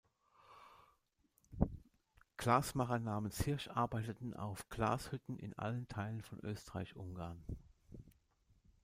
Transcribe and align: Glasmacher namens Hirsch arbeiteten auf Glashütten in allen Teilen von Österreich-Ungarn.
Glasmacher 2.37 2.97
namens 2.97 3.37
Hirsch 3.45 3.67
arbeiteten 3.67 4.33
auf 4.33 4.67
Glashütten 4.69 5.37
in 5.37 5.55
allen 5.59 5.87
Teilen 5.87 6.23
von 6.23 6.39
Österreich-Ungarn. 6.39 7.45